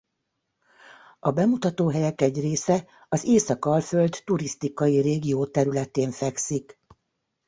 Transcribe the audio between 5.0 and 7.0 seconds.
régió területén fekszik.